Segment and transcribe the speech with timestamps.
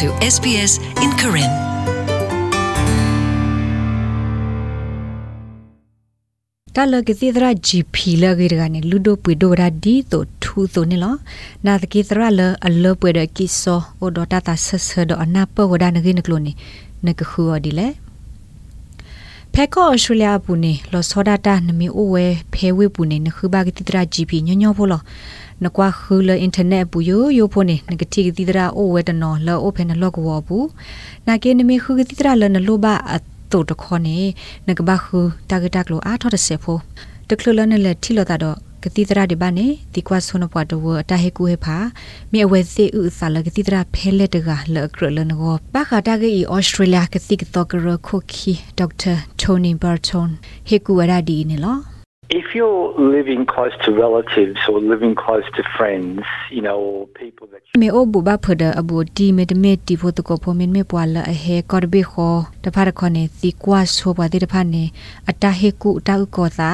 [0.00, 0.72] to SBS
[1.04, 1.52] in Karen.
[6.76, 11.14] တလကတိဒရာ GP လဂိရကနေလူဒိုပွေဒိုရာဒီတိုထူတိုနေလော
[11.66, 16.52] နာတကိဒရာလအလပွေဒကိဆောအိုဒတာတာဆဆဒအနာပဝဒနဂိနကလိုနေ
[17.06, 17.88] နကခူအဒီလေ
[19.54, 25.02] ဖဲကောဩစတြေးလျပူနေလောစောဒတာနမီအိုဝဲဖဲဝေပူနေနခုဘကတိဒရာ GP ညညောဖိုလော
[25.62, 30.68] နကွာခူလအင်တာနက်ပူယိုယိုဖိုနေနကတိကတိဒရာအိုဝဲတနော်လောအိုဖဲနလောကဝဘူး
[31.26, 33.18] နာကေနမီခူကတိဒရာလနလောဘအ
[33.52, 34.18] တုတခေါနေ
[34.68, 35.18] နကဘခု
[35.50, 36.78] တာဂတက်လိုအားထော်တဲ့ဆေဖို
[37.28, 41.76] တကလလနဲ့လက်ထီလတာတော့ကတိတရာဒီဘာနေဒီကွာဆုနပွားတော့အတဟေကူဟေဖာ
[42.32, 50.30] မြေအဝဲစီဥစာလကတိတရာဖဲလက်တကလကရလနကိုပါခတာကေဩစတြေးလျကတိကတော့ကရခိုခီဒေါက်တာတိုနီဘာတွန်
[50.68, 51.93] ဟေကူဝရဒီနေလော
[52.30, 57.46] If you're living close to relatives or living close to friends, you know, or people
[57.52, 64.84] that you မေအိုဘူဘာဖဒအဘူတီမေတမေတီဖိုတကိုဖိုမင်မေပွာလအဟေကော်ဘေခောတဖာခနေစီကွာဆိုပါတိတဖာနေ
[65.30, 66.70] အတဟေကုအတဥကောသာ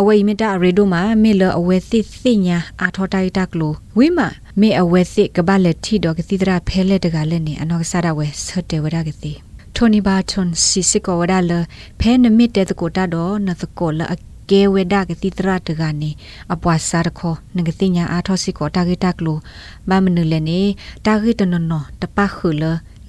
[0.00, 4.18] အဝေမေတရေဒိုမာမေလအဝဲစစ်စိညာအာထောတိုက်တကလိုဝိမ
[4.60, 9.32] မေအဝဲစစ်ကပလက်တီတော့ကတိတရာဖဲလက်တကလည်းနေအနောကစားရဝဲဆတ်တေဝရကတိ
[9.76, 11.52] ထိုနီဘာထွန်စီစစ်ကောဝဒါလ
[12.00, 14.16] ဖဲနမစ်တဲ့တကိုတာတော့နသကိုလအ
[14.50, 16.10] ကဲဝဲဒါကတိတရတကနေ
[16.52, 19.38] အပွားစားခောငကတိညာအားထောစီကောတာဂိတက်လို
[19.88, 20.60] မမနုလည်းနေ
[21.06, 22.64] တာဂိတနနောတပခလ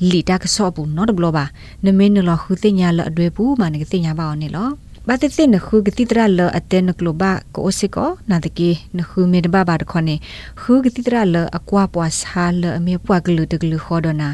[0.10, 1.46] လီတာကဆောဘူးနော်တဘလပါ
[1.86, 4.70] နမင်းနလခုတိညာလအတွေ့ဘူးမနကတိညာပါအောင်နေလော
[5.08, 7.24] ဘာတသိနခုကတိတရလအတဲနကလဘ
[7.56, 10.16] ကိုစကောနာတကေနခုမေတဘဘာတခွနေ
[10.62, 14.30] ခုကတိတရလအကွာပွားစားလအမေပွားကလူတကလူခေါ်ဒနာ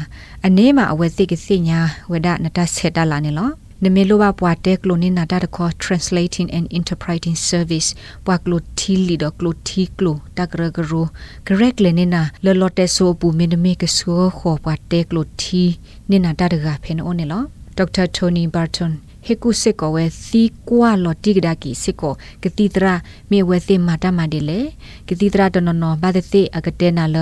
[0.46, 1.80] အနေမှာအဝဲစိကစိညာ
[2.12, 3.50] ဝဒနတဆက်တလာနေလော
[3.84, 7.88] နမေလိုဘာပွားတက်လိုနေနာတာတခေါ် translating and interpreting service
[8.26, 11.06] ပွားကလိုတီလီဒကလိုတီကလိုတကရဂရို
[11.46, 15.62] correct လေနေနာလော်လော်တက်ဆိုပူမင်းနမေကဆူခေါ်ပွားတက်လိုတီ
[16.10, 17.42] နေနာတာတကဖေနိုနေလော
[17.76, 18.92] ဒေါက်တာတိုနီဘာတွန်
[19.26, 22.94] ဟေကုစစ်ကောဝဲစီကွာလော်တိကဒါကီစစ်ကောကတိတရာ
[23.30, 24.60] မေဝဲသိမာတမဒီလေ
[25.08, 27.16] ကတိတရာတနနောဘာဒသိအကတဲနာလ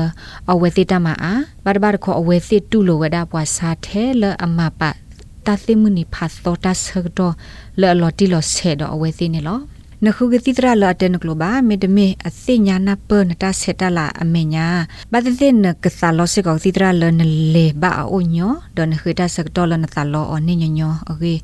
[0.50, 1.32] အဝဲသိတမအာ
[1.64, 4.82] ဘာဘာခေါ်အဝဲသိတူလိုဝဒါပွားစားထဲလအမပ
[5.46, 6.84] တာသိမှုနိဖတ်တော့တဆ
[7.18, 7.34] တော့
[7.80, 9.60] လော်လော်တီလော်ဆေတော့အဝဲသိနေလော
[10.04, 14.66] နခုကတိတရလာတဲ့နကလောပါမေတမေအသိညာနာပနတာဆက်တလာအမေညာ
[15.12, 17.20] ဘာတဲ့နကဆာလောစကောတိတရလန
[17.54, 21.34] လေဘာအိုညောဒနခိတာဆက်တော်လနသလောအနိညညောအဂေ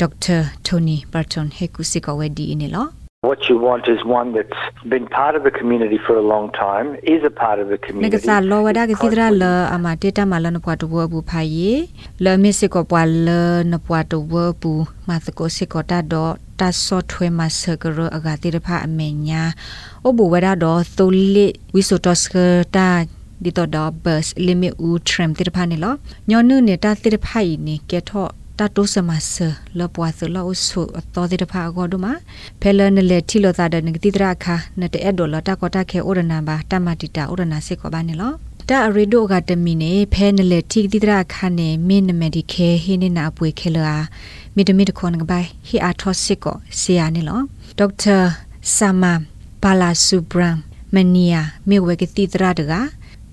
[0.00, 0.36] ဒေါက်တာ
[0.66, 6.96] တိုနီဘာတွန်ဟေကုစီကောဝဲဒီနေလော What you want is one that's been part of the community for a long time,
[7.04, 8.12] is a part of the န community.
[8.14, 9.44] ကဆာလောဝဒါကတိတရလ
[9.74, 11.72] အမတေတမလနပွားတဝဘူးဖိုင်ယေ
[12.24, 13.28] လမစ်စကောပွာလ
[13.72, 19.42] နပွားတဝဘူးမသကိုစကောတာတော့တဆော့ထွဲမဆကရအဂတိရဖအမေညာ
[20.06, 22.36] အဘူဝဒါတော့သိုလီဝီဆိုတော့စက
[22.76, 22.88] တာ
[23.42, 25.94] ဒီတော့တော့ဘတ်လီမီဦးထရမ်တိရဖနေလော
[26.30, 28.30] ညောနုနေတာတိရဖိုင်နေကဲတော့
[28.62, 29.34] တတိုးစမဆ
[29.78, 32.06] လပွားစလောဆူအတော်တိတဖာအကောဒမ
[32.60, 38.32] ဖဲလနလေထီလောတာဒနဂတိတရခာနတဲ့ဒေါ်လာတကောတခဲဩရနာဘာတမတီတာဩရနာစစ်ကောပါနေလော
[38.68, 43.96] တာအရီဒိုကတမီနေဖဲနလေထီတိတရခာနေမင်းနမဒီခဲဟင်းနေနာပွေခဲလာ
[44.54, 47.40] မီတမီတခွန်ကပိုင်ဟီအာထောစစ်ကောဆီယာနေလော
[47.78, 48.18] ဒေါက်တာ
[48.74, 49.04] ဆာမ
[49.62, 50.56] ပါလာဆူဘရမ်
[50.94, 52.72] မနီယာမေဝဲကတိတရတက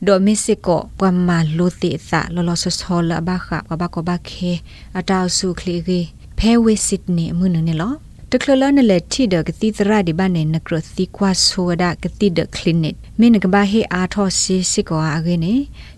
[0.08, 4.52] ဒိုမီစစ်ကိုပဝမာလိုတိသလောလောဆဆောလဘခဘဘကဘခေ
[5.00, 6.00] အတောက်စုခလီဂီ
[6.40, 7.94] ဖဲဝေစစ်နေမှုနနေလော
[8.32, 15.54] တကလလနလေတီဒကတိတရာဒီဘနေနကရသီကွာဆိုဒကတိဒကလနစ်မင်းကဘာဟေအာထောစီစစ်ကောအဂေနေ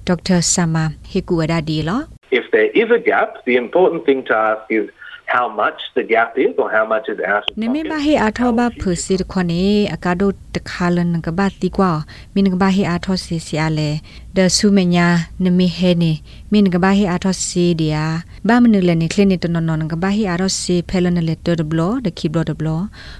[0.07, 2.01] ဒေါက်တာဆာမာဟေကူဝဒါဒီလော
[2.40, 4.85] If there is a gap, the important thing to ask is
[5.33, 7.91] how much the gap is or how much is out of နမေ pocket.
[7.91, 9.61] ဘာဟေအာထောဘာဖစီရခွနေ
[9.95, 11.91] အကာဒိုတခါလန်ကဘာတီကွာ
[12.33, 13.89] မင်းကဘာဟေအာထောစီစီအလေ
[14.37, 15.07] ဒဆုမညာ
[15.45, 16.11] နမေဟေနေ
[16.51, 18.05] မင်းကဘာဟေအာထောစီဒီယာ
[18.47, 22.69] ဘာမနုလနေခလနိတနနနကဘာဟေအာထောစီဖဲလနလေတဒဘလဒခိဘလဒဘလ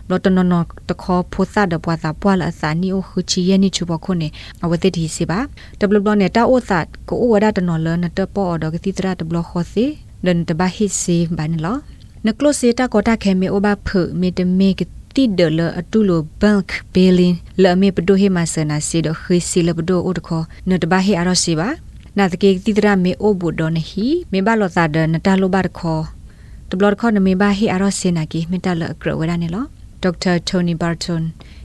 [0.08, 0.54] ဘလတနန
[0.90, 4.28] တခောဖိုသဒပွားတာပွာလအစာနီအိုခချီယနိချဘခုနေ
[4.64, 5.40] အဝတိဒီစီပါ
[5.80, 9.86] ဒဘလဘလနေတာအိုသတ်ကိုဝဒတနလနတပေါ်ဒကတိတရဒဘလခောစီ
[10.26, 11.78] ဒန်တဘာဟိစီဘာနလော
[12.28, 13.90] နကလိုစေတာကောတာခဲမေအိုဘာဖ
[14.20, 14.82] မေတမေက
[15.16, 21.70] တိဒလအတူလိုဘန်ခဘေလင်လမေပဒိုဟေမဆနာစီဒခိစီလပဒိုအိုတခောနတဘာဟေအရစီပါ
[22.18, 26.00] နာတကေတိတရမေအိုဘူဒနဟီမေဘလောသာဒနတလိုဘာတခော
[26.70, 29.66] တဘလခောနမေဘာဟေအရစီနာကီမေတလအကရဝဒနေလော
[30.04, 31.24] ဒေါက်တာတိုနီဘာတွန်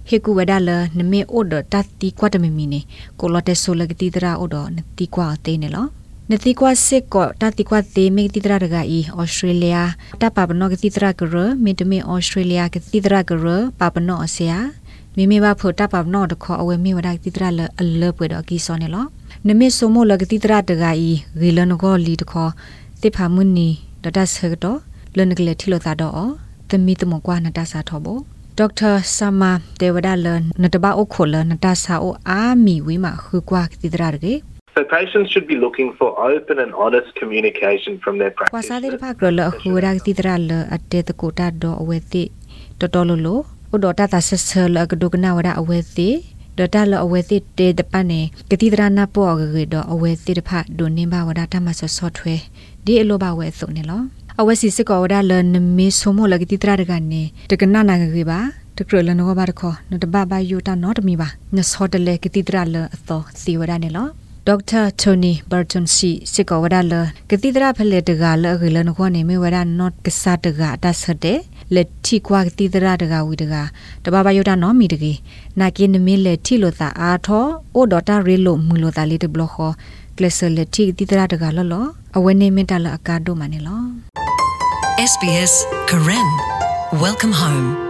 [0.09, 2.81] ဟေကူဝဒါလနမေအိုဒတတိကွတ်တမမီနေ
[3.21, 5.87] ကိုလတက်ဆိုလကတိတရာအိုဒနတိကွာအသေးနေလော
[6.31, 8.81] နတိကွာစစ်ကောတတိကွာသေးမေတိတရာတကဤ
[9.19, 9.77] ဩစတြေးလျ
[10.21, 11.35] တပပနောကတိတရာကရ
[11.65, 13.47] မေတမေဩစတြေးလျကတိတရာကရ
[13.81, 14.59] ပပနောအစယာ
[15.17, 19.07] နမိမိဘဖို့တပ်ပပနော်တခေါ်အဝဲမိဝဒတိတရလအလပွေတော့ကီစောနေလော
[19.47, 22.53] နမေဆိုမိုလကတိတရတဂါဤဂီလနဂောလီတခေါ်
[23.03, 23.69] တိဖာမွနီ
[24.05, 24.79] ဒတဆကတော့
[25.17, 26.31] လနကလေထီလိုတာတော့
[26.71, 28.19] သမီတမကွာနတဆာထောဘော
[28.59, 30.27] ဒေါက်တာဆာမာဒေဝဒါလ
[30.63, 39.13] နတဘာအိုခိုလနတဆာအိုအာမီဝီမာခုကွာတိတရရကေ So patients should be looking for open and honest communication from their ကွာစားတဲ့ practitioners.
[39.19, 42.25] ဖကရလခုရာတိတရလအတေတကိုတာတော့အဝဲတိ
[42.81, 43.43] တော်တော်လို့လို့
[43.75, 46.11] ဥဒေါ်တာတာဆဆလကဒုကနာဝရအဝဲတိ
[46.59, 48.21] ဒတာလအဝဲတိတေတပနေ
[48.51, 52.35] ကတိတရနာပေါ်ကကေတော့အဝဲတိတဖဒုန်နေဘဝဒတာမဆဆော့ထွဲ
[52.85, 54.03] ဒီအလိုဘဝဲစုံနေလော
[54.41, 58.41] အဝဲစီစကောဝဒလနမေဆိုမလကတိတရတကနေတကနာနာကေပါ
[58.79, 64.09] တကရလနောဘာတခေါနတဘဘယုတာနောတမီပါနစောတလေကတိတရလအသောစီဝဒနေလော
[64.49, 66.95] ဒေါက်တာတိုနီဘာတန်စီစစ်ကောဝဒါလ
[67.31, 71.39] ကတိဒရာဖလေတကလအကလနခွန်နေမေဝဒါနော့ကဆာတကတဆတဲ့
[71.75, 73.55] လက်တီကွာကတိဒရာတကဝီတက
[74.05, 75.13] တဘာဘယုဒနောမီတကေ
[75.61, 77.45] နာကိနမီလက်တီလိုတာအာထော
[77.75, 79.71] အိုဒေါတာရီလိုမူလိုတာလီတဘလခော
[80.17, 81.85] ကလဆလက်တီတိဒရာတကလလော
[82.17, 83.83] အဝနေမင်တလအကာဒိုမနေလော
[85.11, 85.55] SBS
[85.91, 86.29] Karen.
[87.05, 87.86] Welcome home.